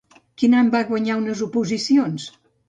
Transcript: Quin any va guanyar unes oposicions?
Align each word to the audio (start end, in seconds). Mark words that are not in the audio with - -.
Quin 0.43 0.55
any 0.61 0.71
va 0.75 0.81
guanyar 0.87 1.19
unes 1.19 1.45
oposicions? 1.49 2.27